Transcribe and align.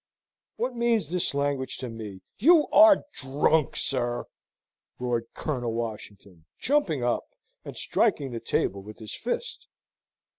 "What 0.55 0.73
means 0.75 1.11
this 1.11 1.35
language 1.35 1.77
to 1.77 1.87
me? 1.87 2.21
You 2.39 2.65
are 2.69 3.05
drunk, 3.13 3.75
sir!" 3.75 4.25
roared 4.97 5.27
Colonel 5.35 5.73
Washington, 5.73 6.45
jumping 6.57 7.03
up, 7.03 7.29
and 7.63 7.77
striking 7.77 8.31
the 8.31 8.39
table 8.39 8.81
with 8.81 8.97
his 8.97 9.13
fist. 9.13 9.67